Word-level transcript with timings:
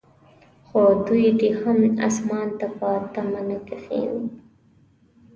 خو 0.67 0.81
دوی 1.07 1.27
دې 1.39 1.49
هم 1.61 1.79
اسمان 2.07 2.47
ته 2.59 2.67
په 2.77 2.89
تمه 3.13 3.41
نه 3.49 3.57
کښیني. 3.67 4.27